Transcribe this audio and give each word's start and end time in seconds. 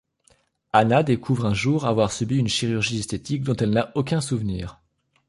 Anna 0.73 1.03
découvre 1.03 1.45
un 1.45 1.53
jour 1.53 1.85
avoir 1.85 2.11
subi 2.11 2.35
une 2.37 2.47
chirurgie 2.47 2.97
esthétique 2.97 3.43
dont 3.43 3.55
elle 3.57 3.69
n'a 3.69 3.91
aucun 3.93 4.19
souvenir. 4.19 4.81